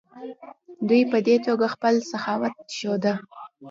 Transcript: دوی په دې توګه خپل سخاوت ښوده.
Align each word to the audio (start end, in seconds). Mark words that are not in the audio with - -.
دوی 0.87 1.01
په 1.11 1.17
دې 1.27 1.35
توګه 1.45 1.65
خپل 1.73 1.95
سخاوت 2.11 2.55
ښوده. 2.77 3.13